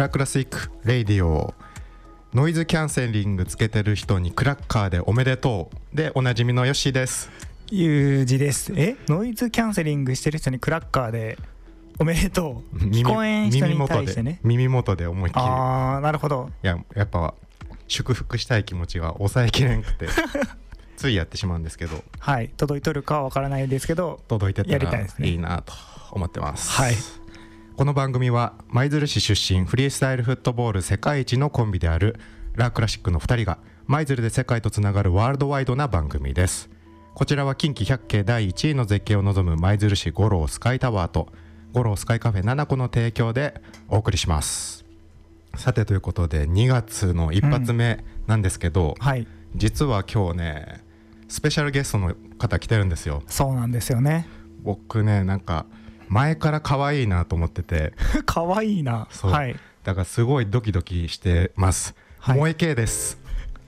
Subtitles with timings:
[0.00, 1.52] ラクラシック・レイディオ。
[2.32, 5.96] ノイズキャンセリングつけてる人にクラッカーでおめでとう。
[5.96, 7.28] でおなじみのヨッシーです。
[7.70, 8.72] ゆうじです。
[8.74, 8.96] え？
[9.08, 11.36] ノイズキャンセリングしてる人にクラッカーで
[11.98, 12.76] おめでとう。
[12.78, 14.40] 聞こえん人に対してね。
[14.42, 15.06] 耳元で。
[15.06, 15.40] 思いっきり。
[15.42, 16.48] ああなるほど。
[16.64, 17.34] いややっぱ
[17.86, 20.08] 祝福したい気持ちが抑えきれんくて
[20.96, 22.02] ついやってしまうんですけど。
[22.20, 22.48] はい。
[22.56, 25.74] 届いとるかはわからないですけど届いてたらいいなと
[26.12, 26.70] 思ってます。
[26.70, 26.94] はい
[27.80, 32.20] この番組は舞鶴市出身フリースタイルフットボール世界一のコンビである
[32.54, 36.68] ラークラシックの2人が舞鶴で世界とつながるワールドワイドな番組です。
[37.14, 41.28] こちらは近畿百景第1位の絶景を望む舞鶴市五郎スカイタワーと
[41.72, 44.84] 五郎スカイカフェ7個の提供でお送りします。
[45.56, 49.26] さてということで2月の一発目なんですけど、はい。
[49.56, 50.84] 実は今日ね
[51.28, 53.22] スペシャルゲストの方来てるんですよ。
[53.26, 54.28] そうなんですよね。
[54.64, 55.64] 僕ねなんか
[56.12, 57.92] 前から可愛いなと思ってて
[58.26, 61.94] かわいいなそうはいだからすごいドキドキしてます。
[62.18, 63.18] はい萌え系です。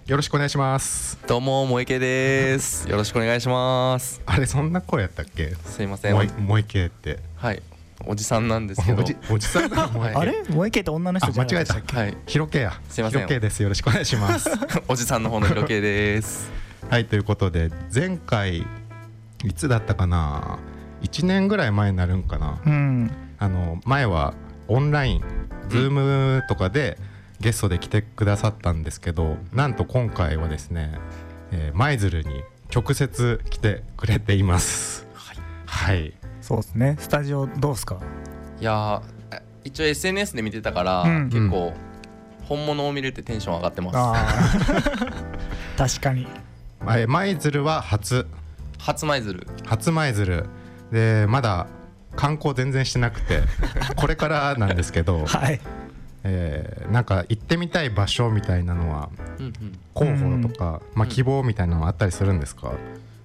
[0.06, 1.18] よろしくお願いします。
[1.28, 2.86] どうも萌え系です。
[2.90, 4.20] よろしくお願いします。
[4.26, 5.54] あれそんな声やったっけ？
[5.64, 6.14] すいません。
[6.18, 7.20] 萌え萌え系って。
[7.36, 7.62] はい。
[8.04, 9.00] おじさんなんですけど。
[9.02, 9.88] おじおじさんなの？
[9.88, 10.16] 萌え系。
[10.18, 12.16] あれ萌え系って女の人じゃなかったあ間違えはい。
[12.26, 12.72] ひろけや。
[12.90, 13.62] すいませんひろけです。
[13.62, 14.50] よろしくお願いします。
[14.88, 16.50] おじさんの方の色系です。
[16.90, 18.58] はいということで前回
[19.44, 20.58] いつだったかな？
[21.02, 22.60] 1年ぐらい前になるんかな。
[22.64, 24.34] うんあの前は
[24.68, 25.22] オンライン、
[25.68, 26.96] ズームとかで
[27.40, 30.92] ゲストで来てくださったんですけど、なんと今回はですね、
[31.50, 32.42] えー舞鶴に
[32.74, 35.06] 直接来てくれています。
[35.14, 35.36] はい。
[35.66, 36.12] はい。
[36.40, 37.98] そうですねスタジオどうすか？
[38.60, 41.72] いやーえ一応 SNS で見てたから、うん結構
[42.44, 44.78] 本物を見れてテンション上がってます。
[45.76, 46.26] 確かに
[47.06, 48.26] 舞鶴は初
[48.78, 49.46] 初舞鶴。
[49.66, 50.46] 初舞鶴
[50.92, 51.66] でまだ
[52.14, 53.40] 観光全然してなくて
[53.96, 55.60] これからなんですけど、はい。
[56.24, 59.08] えーなんか行ってみたい場所みたいなのは
[59.38, 59.78] うんうん。
[59.94, 62.72] 候補とか、まあ、希望みたいなのはあったりするんですか、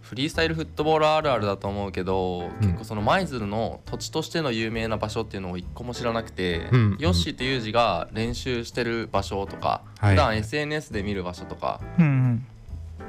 [0.02, 10.12] フリースタイルフットボールあるあるだと思うけど、結構その舞鶴の土地としての有名な場所っていうのを一個も知らなくて、うんヨッシーとユージが練習してる場所とか、はい。
[10.12, 12.46] 普段 SNS で見る場所とかうんうん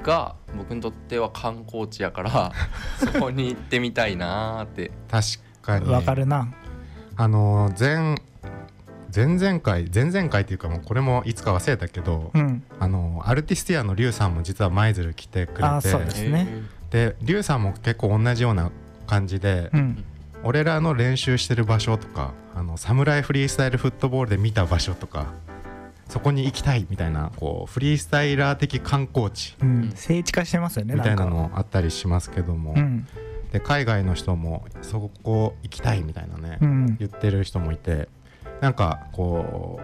[0.08, 2.52] が僕にとっては観光地やから
[2.98, 4.90] そこに行ってみたいなーって。
[5.10, 5.26] 確
[5.60, 5.90] かに。
[5.90, 6.48] わかるな。
[7.16, 8.16] あの前
[9.14, 12.62] 前々回前々回っていうかもうこれもいつか忘れたけど、うん。
[12.80, 16.62] あのアルティスティアのリュウさんも実は舞鶴来てくれてあそうですね。
[16.90, 18.70] でリュウさんも結構同じような
[19.06, 20.04] 感じで、うん。
[20.42, 25.26] 俺らの練習してる場所とかあのサムライフリースタイルフットボールで見た場所とか
[26.08, 29.92] そこに行きたいみたいなこうフリースタイラー的観光地うん。
[29.94, 33.06] 聖地化してますよねみたいなのあったりしますけども、うん。
[33.52, 36.96] で海外の人もそこ行きたいみたいなね、うん。
[36.98, 38.08] 言ってる人もいて。
[38.60, 39.80] なんかこ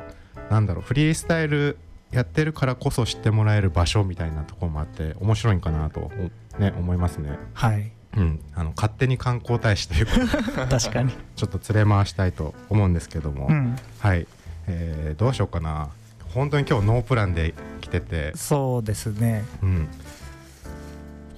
[0.49, 1.79] うなんだろうフリースタイル
[2.11, 6.11] やってるからこそ知ってもらえる場所みたいなところもあって面白いんかなと、
[6.59, 7.39] ね、思いますね。
[7.53, 7.91] はい。
[8.17, 11.13] うん、あの勝手に観光大使というか 確かに。
[11.35, 13.77] ちょっと連れ回したいと思うんですけども、うん。
[13.99, 14.27] はい、
[14.69, 15.91] えーどうしようかな
[16.35, 19.45] 本当に今日ノープランで来てて、そうですね。
[19.63, 19.89] うん、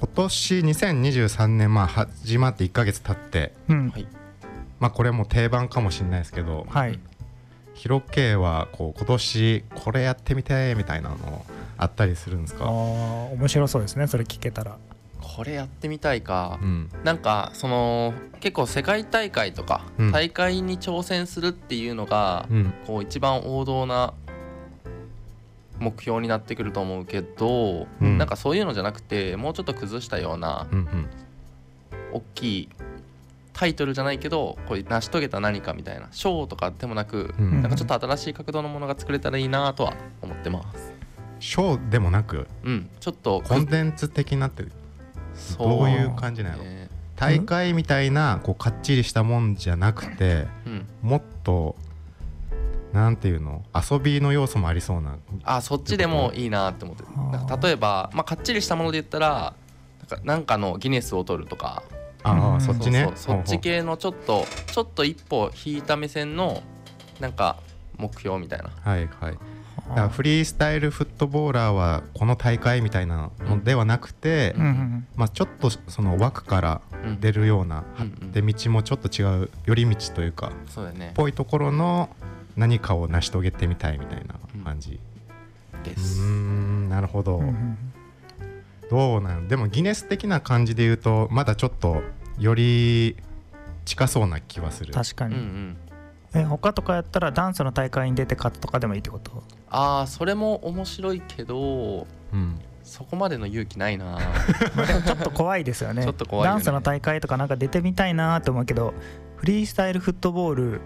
[0.01, 3.53] 今年2023年まあ始まって1ヶ月経って。
[3.69, 3.91] うん。
[3.91, 4.07] はい。
[4.81, 6.99] まあこれも定番かもしれないですけど、はい。
[7.75, 11.45] ヒロ系はこう今年これやってみてみたいなの
[11.77, 14.79] あったりするんですああか、面白そうですねそれ聞けたら。
[15.21, 16.91] これやってみたいか、うん。
[17.05, 20.13] なんかその結構世界大会とかうん。
[20.13, 22.73] 大会に挑戦するっていうのが、うん。
[22.87, 24.15] こう一番王道な
[25.79, 28.19] 目標になってくると思うけど、うん。
[28.19, 31.09] なんかそういうのじゃなくてもうちょっと崩したようなうんうん。
[32.13, 32.69] 大きい
[33.53, 37.63] タイトルじゃないけどこれ成し遂げた何かみたいな賞とかでもなく、うん。
[37.63, 40.93] なんかちょっと新しい角度のものが作れたらいいなとは思ってます。
[41.39, 44.65] ショーでもなくうん、ちょっとコンテンツ的なって
[45.35, 46.63] そうどういう感じなの？
[46.63, 46.89] ね。
[47.15, 51.77] 大会みたいなこうかっちりしたもんじゃなくてうん、もっと
[52.97, 53.63] なんていうの？
[53.75, 55.19] 遊びの要素もありそうな。
[55.45, 57.05] あそっちでもいいなって思って。
[57.33, 59.55] なんか例えば、まあ、かっちりしたもので言ったら
[60.01, 61.83] なんかなんかのギネスを取るとか。
[62.25, 63.05] あそっちね。
[63.05, 63.37] そうそう。
[63.37, 66.63] そっち系のちょっとちょっと一歩引いた目線の
[67.21, 67.59] なんか
[67.99, 68.71] 目標みたいな。
[68.81, 69.39] はいはい。
[69.91, 77.21] だからフリースタイルフットボーラーはこの大会みたいなのではなくて、うんうんまあ、ちょっとその枠からうん。
[77.21, 81.13] 出るような、うんうん出道もちょっと違う寄り道というかそうだよね。
[81.15, 82.11] ぽいところの
[82.57, 84.99] 何かを成し遂げてみたいみたいな感じ、
[85.75, 87.79] うーです、んなるほど、うんうん
[88.89, 92.03] どうなんでもギネス的な感じで言うとまだちょっと
[92.39, 93.17] より
[93.85, 94.95] 近そうな気はする。
[94.95, 95.77] 確かに、うんうん。
[96.41, 99.43] え他とかやったらダンスの大会に出て勝つとかでもいいってこと？
[99.71, 102.61] ああそれも面白いけどうん。
[102.85, 104.19] そこまでの勇気ないな。
[105.05, 106.03] ちょっと怖いですよね。
[106.07, 106.55] ちょっと怖いよね。
[106.55, 108.95] ダンスの大会とかなんか出てみたいなと思うけど
[109.35, 110.81] フリースタイルフットボール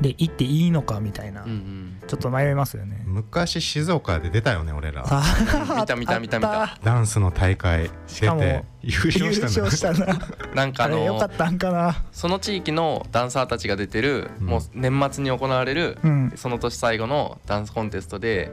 [0.00, 2.00] で行っていいのかみたいな、うんうん。
[2.06, 3.02] ちょっと迷いますよね。
[3.06, 5.04] 昔静岡で出たよね俺ら。
[5.06, 5.22] あ
[5.78, 6.78] 見た見た見た見た。
[6.82, 10.18] ダンスの大会出かもて優勝した優の勝したな。
[10.54, 12.02] なんかああれよかのったんかな。
[12.12, 14.46] その地域のダンサーたちが出てる、うん。
[14.46, 16.32] もう年末に行われる、うん。
[16.36, 18.50] その年最後のダンスコンテストで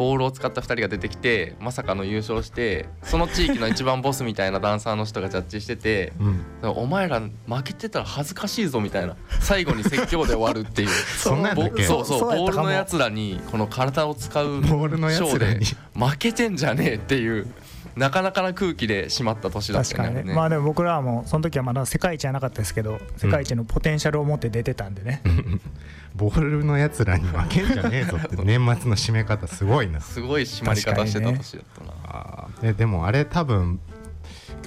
[0.00, 6.14] ボールを使った2人が出てきてまさかの優勝してその地域の一番ボスみたいなダンサーの人がジャッジしてて
[6.62, 6.70] うん。
[6.70, 10.88] お前ら負けてたら恥ずかしいぞみたいな最後に説教で終わるっていう。
[11.20, 11.82] そんなんだっけ？
[11.86, 15.60] ぼそうそうボールのやつらにこの体を使うボールのやショーで
[15.94, 17.46] 負けてんじゃねえっていう
[17.96, 20.14] なかなかな空気で締まった年だった確よね。
[20.16, 20.34] かにね。
[20.34, 25.22] まあでも僕らはもうその時はまだ世界一じゃなかったですけど世界一のポテンシャルを持って出てたんでね、
[26.14, 30.00] ボールのやつらに負けんじゃねえぞって年末の締め方すごいな。
[30.00, 32.62] すごい締まり方してた年だったな、あー。
[32.62, 33.80] ででもあれ多分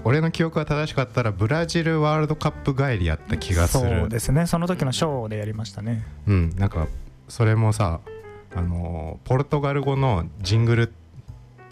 [0.04, 4.00] 俺の記憶が正しかったらブラジルワールドカップ帰りやった気がする。
[4.00, 4.48] そうですね。
[4.48, 6.04] その時のショーでやりましたね。
[6.28, 6.56] うん。
[6.58, 6.88] なんか
[7.30, 8.02] それもさ
[8.56, 11.03] あのーポルトガル語のジングルって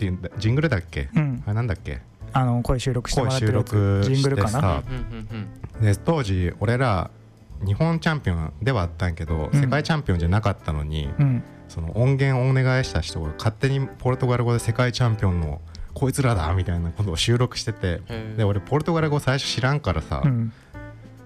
[0.05, 1.43] いうんだジングルだっけ、うん。
[1.45, 2.01] あれなんだっけ？
[2.33, 3.71] あの声収録してもらってるやつ。
[3.71, 4.49] 声収録ジングルかな？
[4.49, 4.83] してさ。
[4.87, 5.27] うんうん
[5.79, 7.09] うんで当時俺ら
[7.65, 9.59] 日本チャンピオンではあったんやけど、うん。
[9.59, 11.43] 世界チャンピオンじゃなかったのに、うん。
[11.69, 15.61] その音源をお願いした人が勝手にポルトガル語で世界チャンピオンの
[15.93, 18.01] こいつらだみたいなことを収録してて
[18.37, 20.51] で俺ポルトガル語最初知らんからさ、うん。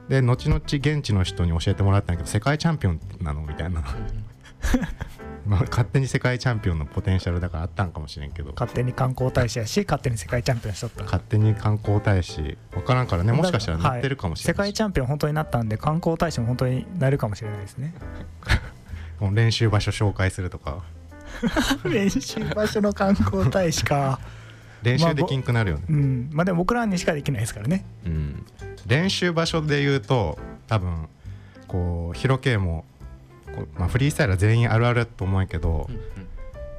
[0.07, 3.81] で後々現地の人に教えてもらったんやけど世界チャンピオンなのみたいな
[5.45, 8.51] まあ勝手に世界チャンピオンのポテンシャルだからあったんかもしれんけど。
[8.51, 11.03] 勝手に観光大使やし勝手に世界チャンピオンしとった。
[11.03, 13.31] 勝手に観光大使分からんからね。
[13.31, 17.93] もしかしたらなってるかもしれないし、世界チャンピオン本当になったんで観光大使も本当になるかもしれないですね。
[19.33, 20.83] 練習場所紹介するとか。
[21.85, 24.19] 練習場所の観光大使か。
[24.83, 26.29] 練習できんくなるよね、うん。
[26.31, 27.85] まあでも僕らにしかできないですからね。
[28.05, 28.45] うん、
[28.85, 30.37] 練習場所で言うと
[30.67, 31.07] 多分
[31.67, 32.85] こうヒロケも
[33.77, 35.99] まあ、フリースタイルは全員あるあるだと思うけど、うん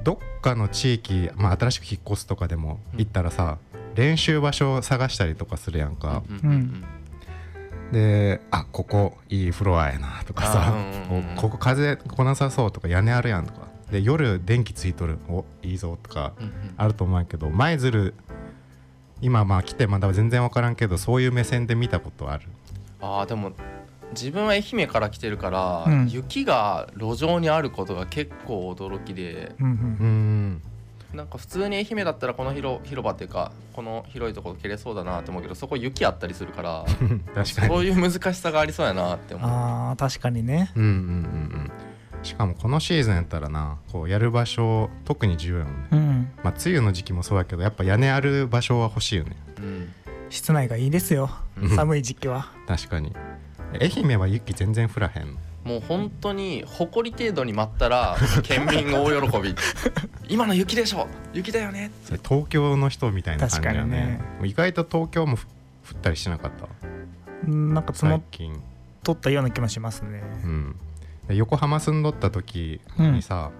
[0.03, 3.57] どっかの地域、まあ、新しく引っ越すとかでも行ったらさ、
[3.95, 6.83] 練習場所を探したりとかするやんか、うんうんうん
[7.91, 10.73] であここいいフロアやなとかさ、
[11.09, 13.67] うんうんうんこここ風来なさそうとか屋根あるやんとか。
[13.91, 15.19] で夜電気ついとる。
[15.29, 16.51] おいいぞとかうんうん。
[16.75, 18.13] あると思うけど舞鶴
[19.21, 22.43] 今まあ来てまだ全然分からんけどそういう目線で見たことある。
[22.99, 23.51] あーでも
[24.11, 26.09] 自分は愛媛から来てるから、うん。
[26.09, 29.53] 雪が路上にあることが結構驚きで。
[29.59, 29.73] うんうう
[30.05, 30.61] んん。
[31.13, 36.85] なんか普通に愛媛だったらこの広広場っていうかこの広いところ蹴れそうだなって思うけどそこ雪あったりするから
[37.33, 37.45] 確かに。
[37.67, 39.49] そういう難しさがありそうやなって思う。
[39.49, 40.71] あー確かにね。
[40.75, 40.97] うんうんうんう
[41.65, 41.71] ん。
[42.23, 45.87] しかもこのシーズンやったらなこうやる場所特に重要やもんね。
[45.91, 46.29] うん。
[46.43, 49.37] まあ梅雨の時期もそうだけどやっぱ屋根ある場所は欲しいよね。
[49.59, 49.93] うん。
[50.29, 51.29] 室内がいいですよ。
[51.61, 51.69] うん。
[51.69, 52.51] 寒い時期は。
[52.67, 53.13] 確かに
[53.79, 55.27] 愛媛は雪全然降らへん。
[55.27, 59.55] のもう本当に埃程度に舞ったら 県民大喜び。
[60.29, 61.07] 今の雪でしょ。
[61.33, 61.91] 雪だよね。
[62.05, 63.97] それ東京の人みたいな感じだよね。
[63.99, 64.49] 確かにね。
[64.49, 66.67] 意外と東京もふ降ったりしなかった？
[67.47, 68.21] うんなんか積もっ
[69.03, 70.21] とったような気もしますね。
[70.43, 70.75] うん。
[71.27, 73.51] で横浜住んどった時にさ、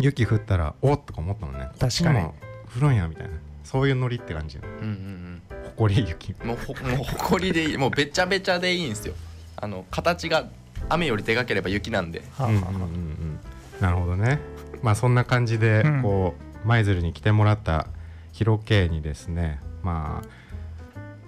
[0.00, 1.68] 雪降ったらおっとか思ったもんね。
[1.78, 2.20] 確かに。
[2.20, 3.34] 降るんやみたいな。
[3.64, 6.34] そういうノリって感じうんうんほこり雪。
[6.40, 7.76] うんもうほもう埃でいい。
[7.76, 9.14] もうべちゃべちゃでいいんですよ。
[9.56, 10.48] あの形が
[10.88, 12.22] 雨よりでかければ雪なんで。
[12.36, 12.46] はあ。
[12.46, 13.38] はあうんうんうんうん。
[13.80, 14.40] なるほどね。
[14.82, 16.02] まあそんな感じでうん。
[16.02, 17.86] こう舞鶴に来てもらった
[18.32, 19.60] ヒロケイにですね。
[19.82, 20.28] まあ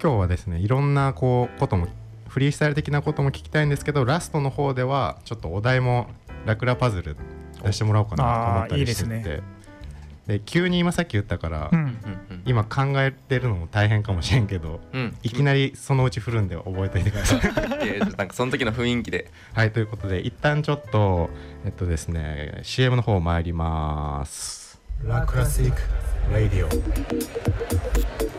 [0.02, 1.88] 今日はですねいろんなこうことも
[2.28, 6.08] フリースタイル的なことも聞きたいんですけどラストの方ではちょっとお題も
[6.44, 7.16] ラクラパズル
[7.62, 9.42] 出してもらおうかなと思ったりしてて
[10.26, 11.98] で急に今さっき言ったから、うん。
[12.46, 15.16] 今考えてるのも大変かもしれんけどうん。
[15.22, 17.40] いきなりそのうち振るんで覚えておいてください。
[17.84, 19.30] でなんかその時の雰囲気で。
[19.52, 21.30] はいということで一旦ちょっと
[21.64, 24.80] えっとですね CM の方参ります。
[25.02, 25.80] ラクラシック・
[26.32, 28.33] ラディオ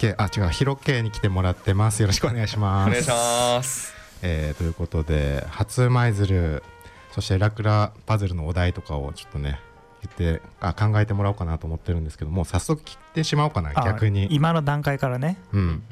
[0.00, 2.00] 系あ違うヒロ系に来てもらってます。
[2.00, 2.90] よろしくお願いしおます。
[2.90, 3.94] 願いします。
[4.22, 6.62] えーということで初舞鶴
[7.12, 9.60] そしてラクラパズルのお題とかをちょっとね
[10.18, 15.36] 言ってあ考えてもらおうかなと思ってるんですけどもう早速聞いてしまおうかなあ逆に、今の段階からね。
[15.52, 15.82] うん、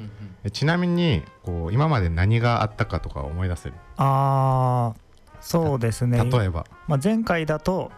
[0.51, 3.75] ちなみにこう今まで何があったかとか思い出せる？
[3.97, 4.99] ああ
[5.41, 6.23] そうですね。
[6.23, 6.65] 例えば。
[6.87, 7.91] まあ、前回だと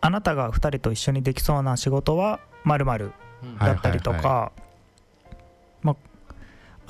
[0.00, 2.86] あなたが2人と一緒にできそうな仕事はまる
[3.58, 4.62] だったりとか、ま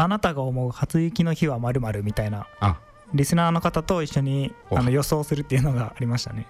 [0.00, 2.78] あ、あなたが思う初雪の日はまるみたいなあ。
[3.12, 4.78] リスナーの方と一緒にお。
[4.78, 6.46] あの予想するっていうのがありましたね。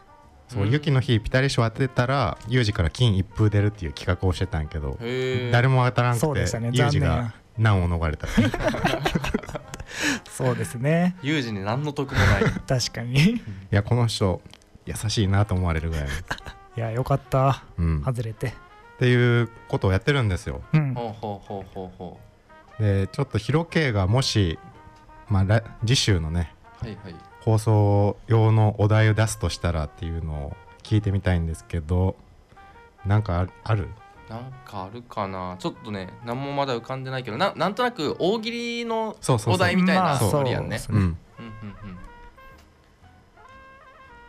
[0.48, 4.98] そう、雪の日ピタリ賞当てたらユージから金一封出るっていう企画をしてたんやけど
[5.52, 6.70] 誰も当たらんくて、そうでしたね。
[6.72, 8.26] ユージが難を逃れた
[10.30, 11.16] そうですね。
[11.22, 12.44] 有事に何の得もない。
[12.66, 13.18] 確かに。
[13.18, 13.40] い
[13.70, 14.40] やこの人
[14.86, 17.64] 優しいなと思われるぐらいの、 いやよかった。
[17.76, 18.54] うん、っ外れて。
[18.98, 20.62] ていうことをやってるんですよ。
[20.72, 20.94] うん。
[20.94, 22.20] ほうほうほうほうほ
[22.80, 24.58] でちょっとヒロ系がもし、
[25.28, 27.14] まあ、来次週のねうはいはい。
[27.42, 32.16] 放送用のお題を出すとしたらっていうのを聞いてみたいんですけど
[33.06, 33.88] なんかある？
[34.28, 35.56] なんかあるかな？
[35.58, 39.54] ちょっとね何もまだ浮かんでないけどななんとなく大喜利のそうそうそう。
[39.54, 40.78] お題みたいなまあストーリーやんね。
[40.78, 41.02] そううん。
[41.02, 41.98] うんうんうん。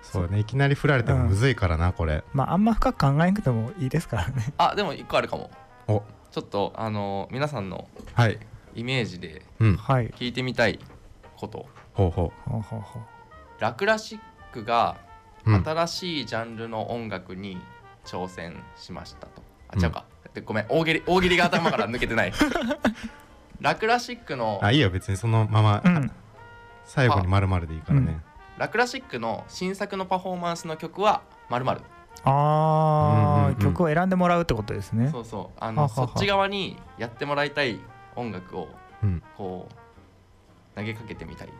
[0.01, 2.24] そうねいきなり振られてもむずいからな、これ。
[2.34, 4.53] まああんま深く考えなくてもいいですからね。
[4.58, 5.50] あでも一個あるかも。
[5.88, 8.40] おちょっとあの皆さんのはい。
[8.74, 10.80] イメージで聞いてみたい
[11.36, 11.66] こと。
[11.94, 13.04] ほうほほうほうほう。
[13.60, 14.20] ラクラシッ
[14.54, 14.98] クが
[15.46, 17.58] う、うん、新しいジャンルの音楽に
[18.06, 19.42] 挑戦しましたと。
[19.68, 19.84] あうん。
[19.84, 22.34] 違うか、でごめん大喜利大喜利が頭から抜けてない。
[23.60, 26.12] ラクラシックのあいいよ別にそのまま、うん。
[26.86, 28.22] 最後に丸々でいいからね、
[28.58, 31.82] ラクラシックの新作のパフォーマンスの曲はまるまる
[32.24, 33.56] あうんうんうん。
[33.56, 35.10] ー曲を選んでもらうってことですね。
[35.12, 35.58] そうそう。
[35.60, 37.80] あはのははそっち側にやってもらいたい
[38.15, 38.68] 音楽を
[39.03, 41.51] うん、こう投げかけてみたり。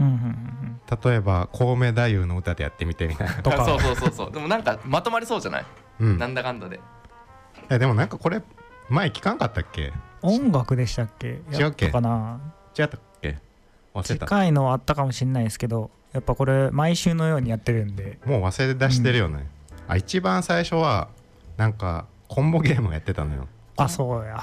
[0.00, 4.32] うんうんうん例えばコウメ太夫の歌でやってみてみたいな、と かそうそうそうそう。
[4.32, 5.64] でもなんかまとまりそうじゃない、
[5.98, 6.18] うん。
[6.18, 6.78] なんだかんだで。
[7.70, 8.42] えでもなんかこれ
[8.90, 9.92] 前聞かんかったっけ？
[10.22, 11.40] 音楽でしたっけ？
[11.52, 11.90] 違うっけ？
[11.90, 12.38] かな？
[12.78, 13.38] 違ったっけ？
[13.94, 14.26] 忘れた。
[14.26, 18.18] 近いのはあったかもしれないですけどやっぱこれ毎週のようにやってるんで。
[18.26, 19.48] もう忘れ出してるよね、
[19.88, 21.08] あ一番最初は
[21.56, 23.46] なんかコンボゲームをやってたのよ。
[23.76, 24.40] あそうや。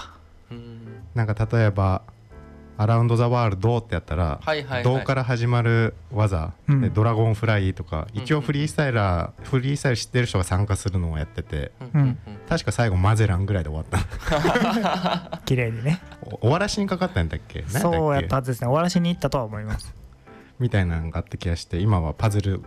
[0.51, 0.81] うん。
[1.15, 2.01] なんか例えば
[2.77, 4.83] 「アラウンド・ザ・ワールド」ってやったらはいはいはい。
[4.83, 6.81] 銅から始まる技、うん。
[6.81, 8.21] でドラゴンフライとかうん。
[8.21, 12.17] 一応フリースタイラー、フリースタイル知ってる人が参加するのをやっててうんうん
[12.48, 15.39] 確か最後マゼランぐらいで終わった。
[15.45, 16.01] 綺麗にね。
[16.21, 17.62] お終わらしにかかったんだっけ？
[17.62, 17.98] 何だっけ？
[17.98, 18.67] そうやったはずですね。
[18.67, 19.93] 終わらしに行ったとは思います。
[20.60, 22.62] みたいなのがあった気がして今はパズル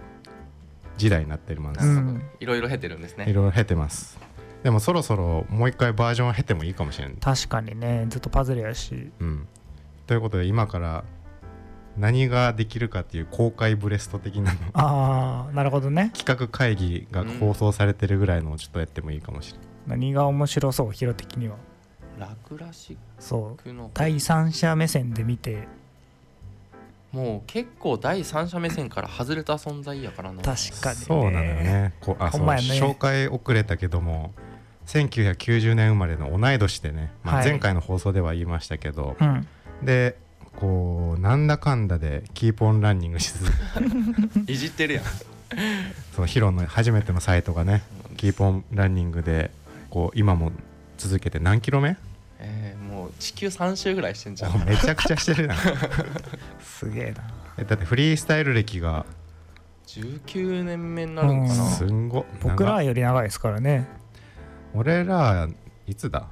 [0.97, 2.23] 時代になってます、いうん。
[2.41, 3.25] いろいろ経てるんですね。
[3.27, 4.19] ろいろ経てます。
[4.63, 8.07] でもそろそろもう一回バージョンを経てもいいかもしれない、確かにね。
[8.09, 9.13] ずっとパズルやし。
[9.21, 9.47] うん、
[10.07, 11.05] ということで今から
[11.99, 14.59] 何ができるかっていう公開ブレスト的なの。
[14.73, 16.11] ああなるほどね。
[16.17, 19.65] 企画会議が放送されてるぐらいのをちょっとやってもいいかもしれな
[19.97, 21.57] い、何が面白そうヒロ的には。
[22.19, 23.91] ラクラシッそう。
[23.93, 25.69] 第三者目線で見て
[27.15, 30.43] もう結構第三者目線から外れた存在やからな。
[30.43, 31.05] 確かにね。
[31.07, 31.93] そうなのよね。
[32.01, 32.69] こうあそうほんまやね。
[32.81, 34.35] 紹介遅れたけども
[34.87, 37.49] 1990年生まれの同い年でね、まあ、はい。
[37.49, 39.47] 前回の放送では言いましたけど、うん。
[39.83, 40.17] で
[40.57, 43.53] こうなんだかんだでキープオンランニングし続
[44.47, 45.05] け いじってるやん。
[46.15, 47.83] そのヒロの初めてのサイトがね
[48.17, 49.53] キープオンランニングで
[49.91, 50.51] こう今も
[50.99, 51.97] 続けて何キロ目？
[52.41, 54.65] えーもう地球3周ぐらいしてんじゃん。
[54.65, 55.57] めちゃくちゃしてるな
[56.85, 57.23] すげえな。
[57.59, 59.05] えだってフリースタイル歴が
[59.87, 61.63] 19年目になるんかな？
[61.63, 61.71] うん。
[61.71, 62.27] すんご。
[62.43, 63.87] 僕長らより長いですからね。
[64.75, 65.49] 俺ら
[65.87, 66.27] いつだ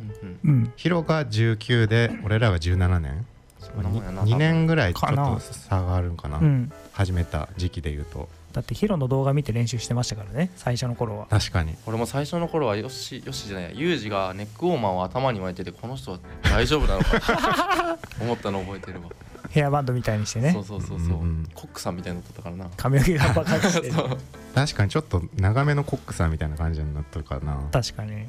[0.00, 0.38] うんうん。
[0.44, 0.72] うん。
[0.76, 3.26] ヒロが19で俺らが17年
[3.72, 5.34] 2, 年ぐらいちょっかな。
[5.34, 6.38] と差があるんかな。
[6.38, 6.72] うん。
[6.92, 8.28] 始めた時期で言うと。
[8.52, 11.26] だってヒロの動画見て練習してましたからね最初の頃は。
[11.26, 11.74] 確かに。
[11.86, 13.70] 俺も最初の頃はよしよしじゃないや。
[13.72, 19.08] ユージがネックウォーマーを頭に巻いててこの人は大丈夫なのか 思ったの覚えてるわ、
[19.50, 20.52] ヘアバンドみたいにしてね。
[20.52, 22.66] そうそうそうそう、うんうんコックさんみたいになってたからな。
[22.76, 23.90] 髪の毛がバカにして
[24.54, 27.58] 確かにちょっと長めのコックさんみたいな感じになってるからな。
[27.72, 28.26] 確かに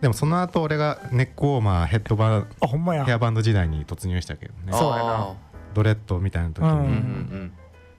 [0.00, 3.04] でもその後俺がネックウォーマーヘッドバンあほんまや。
[3.04, 4.72] ヘアバンド時代に突入したけどね。
[4.72, 5.14] そうやな。
[5.16, 5.34] あ
[5.74, 7.52] ドレッドみたいな時に、うんうん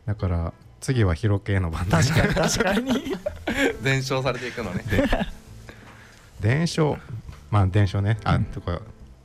[0.05, 1.98] だから次はヒロ系のバンド。
[1.98, 2.91] 確かに確かに。
[2.91, 4.84] うん伝承されていくのね。
[6.39, 6.98] 伝承
[7.51, 8.17] まあ伝承ね。
[8.24, 8.46] あ、うん。
[8.46, 8.81] とか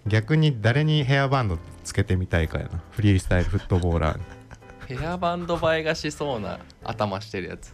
[0.06, 2.82] 逆に誰にヘアバンドつけてみたいかやな。
[2.90, 4.24] フリースタイルフットボーラーに。
[4.98, 7.72] ヘアバンド映えがしそうな頭してるやつ。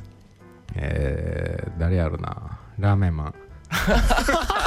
[0.75, 2.59] えー、誰やろな。
[2.79, 3.35] ラーメンマン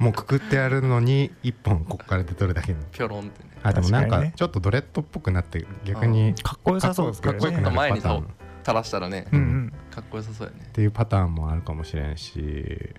[0.00, 3.50] もうくくってやるのに一本こっから出とるだけにピョロンってね。
[3.62, 7.38] あでもなんかちょっとドレッドっぽくなって逆にかっこよさそうですけどね。
[7.38, 8.30] かっこよくなる前にパターンっそう
[8.64, 9.26] 垂らしたらね。
[9.30, 9.72] うんうん。
[9.90, 10.70] かっこよさそうやね。
[10.72, 12.94] ていうパターンもあるかもしれんし。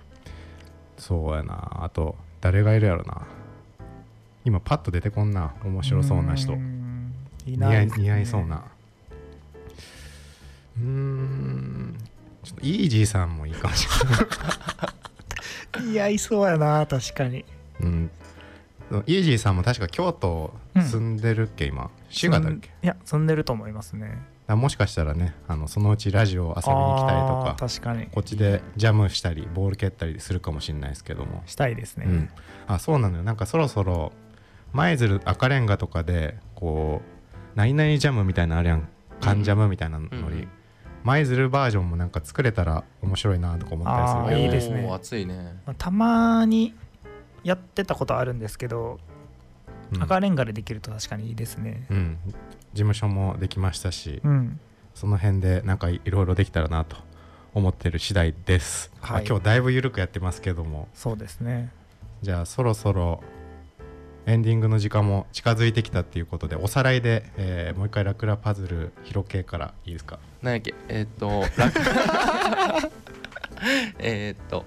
[1.00, 1.84] そうやな。
[1.84, 3.26] あと誰がいるやろな。
[4.46, 5.54] 今パッと出てこんな。
[5.66, 6.54] 面白そうな人。
[6.54, 6.58] い
[7.48, 8.64] 似ないね合い似合いそうな。
[10.78, 11.98] うーん。
[12.44, 14.20] ちょっとイージーさんもいいかもしれない
[15.82, 17.44] 似合いそうやな確かに。
[17.82, 18.12] うん、
[19.08, 21.90] イージーさんも確か京都住んでるっけ、今？
[22.10, 22.70] 滋賀だっけ？
[22.84, 24.18] いや住んでると思いますね。
[24.48, 26.76] あもしかしたらねあのそのうちラジオ遊びに来たりと
[27.44, 28.08] か確かに。
[28.08, 32.30] こっちでジャムしたりボール蹴ったりするかもしれないですけども、したいですね、うん、
[32.68, 33.24] あそうなのよ。
[33.24, 34.12] なんかそろそろ
[34.74, 38.88] 舞鶴赤レンガとかでこう何々ジャムみたいなのあるやん。
[39.22, 40.48] 缶ジャムみたいなのに、うん
[41.04, 44.90] 舞鶴バージョンもなんか作れたら面白いなとか思ったりするいいですね。
[44.92, 45.60] 熱いね。
[45.66, 46.76] まあたまに
[47.44, 49.00] やってたことあるんですけど、
[49.94, 50.04] うん。
[50.04, 51.86] 赤レンガでできると確かにいいですね。
[51.90, 52.34] うん、事
[52.76, 54.60] 務所もできましたし、うん。
[54.94, 56.98] その辺でなんかいろいろできたらなと
[57.54, 61.72] 思ってる次第です、はいまあ今日だいぶ緩くやってますけどもそうですね
[62.22, 63.22] じゃあそろそろ
[64.28, 70.20] エンディングの時間も近づいてきたっていうことでおさらいで、えーもう一回ラクラパズル広系からいいですか？
[70.42, 70.74] 何やっけ？
[70.90, 71.80] えーっとラク
[74.00, 74.66] えーっと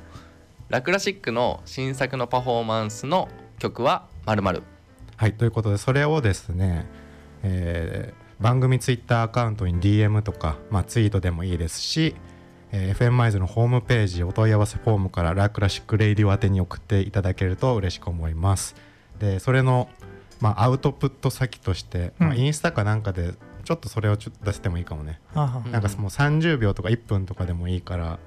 [0.69, 4.63] ラクラシックの新作のパフォーマンスの曲はまるまる
[5.17, 6.87] はいということでそれをですね、
[7.43, 12.17] えー番組ツイッターアカウントに DM とか、まあ、ツイートでもいいですし、
[12.73, 18.75] えー FM マイズのホームページお問い合わせフォームからラクラシックレイディオ宛てに送っていただけると嬉しく思います
[19.19, 19.89] でそれの、
[20.41, 28.19] まあ、アウトプット先として、まあ、うんインスタかなんかでちょっとそれをちょっと出してもいいかもね、うんなんかもう30秒とか1分とかでもいいから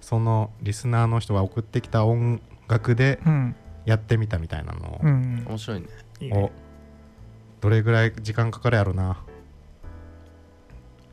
[0.00, 3.56] そのリスナーの人が送ってきた音楽でうん。
[3.84, 5.86] やってみたみたいなのを、うん面白いね。
[6.20, 6.38] いいね。
[6.38, 6.50] を
[7.60, 9.22] どれぐらい時間かかるやろな。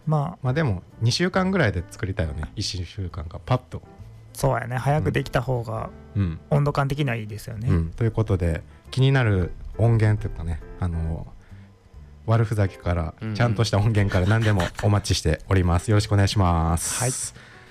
[0.06, 0.38] まあ。
[0.42, 2.44] まあでも2週間ぐらいで作りたいよね。
[2.56, 3.42] 1週間か。
[3.46, 3.82] パッと。
[4.32, 4.78] そうやね。
[4.78, 11.26] 早くできた方がうん、温度感的にはいいですよね、うん、ということで気になる音源というかねあの
[12.26, 13.36] 悪ふざけからうんうん。
[13.36, 15.90] ちゃんとした音源から何でもお待ちしております。
[15.92, 17.12] よろしくお願いします、はい。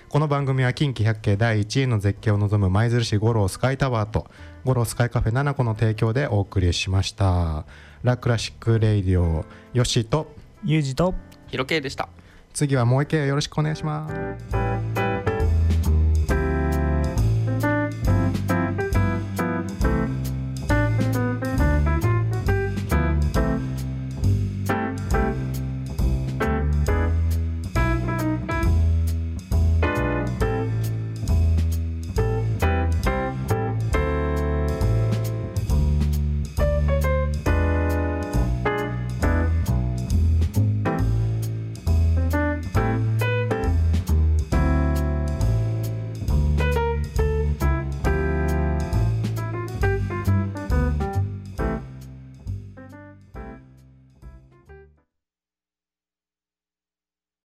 [0.09, 4.29] この番組は近畿百景第1位の絶景を望む舞鶴市五郎スカイタワーと
[4.65, 7.65] 五郎スカイカフェ7個の提供でお送りしました。
[8.03, 11.15] ラクラシックレイディオヨッシーとユージと
[11.47, 12.09] ヒロケイでした。
[12.53, 14.09] 次はもう一回よろしくお願いしま
[14.51, 14.70] す